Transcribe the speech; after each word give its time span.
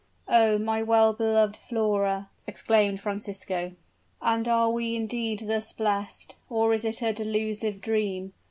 "Oh! 0.27 0.57
my 0.57 0.81
well 0.81 1.13
beloved 1.13 1.55
Flora!" 1.55 2.31
exclaimed 2.47 2.99
Francisco; 2.99 3.73
"and 4.19 4.47
are 4.47 4.71
we 4.71 4.95
indeed 4.95 5.43
thus 5.45 5.73
blest, 5.73 6.37
or 6.49 6.73
is 6.73 6.83
it 6.83 7.03
a 7.03 7.13
delusive 7.13 7.81
dream? 7.81 8.33